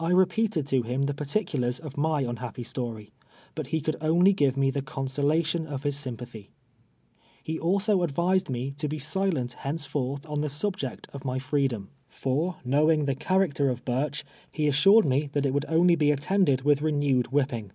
[0.00, 3.12] I repeated to him the particulars of my unhappy story,
[3.54, 6.50] but he could only give me the consolation of his sympathy.
[7.40, 12.56] He also advised me to be silent henceforth on the subject of my freedom; for,
[12.64, 15.42] knowing the character of Burch, he assured me KAY, willia:\is axd kaxdall.
[15.42, 17.72] 49 t1iat it would only be attended v.ith renewed wliip ping.